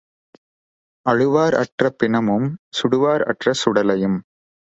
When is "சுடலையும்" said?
3.65-4.17